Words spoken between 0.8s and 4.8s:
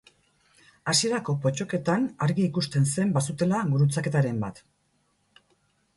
Hasierako pottoketan argi ikusten zen bazutela gurutzaketaren bat.